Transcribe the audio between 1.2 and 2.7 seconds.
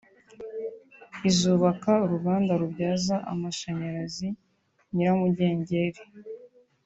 izubaka uruganda